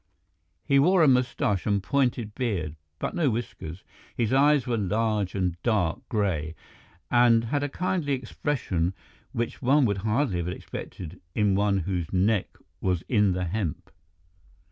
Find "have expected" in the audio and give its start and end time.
10.37-11.21